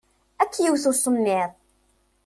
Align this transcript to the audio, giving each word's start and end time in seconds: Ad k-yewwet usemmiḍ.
Ad 0.41 0.49
k-yewwet 0.51 0.85
usemmiḍ. 0.91 1.51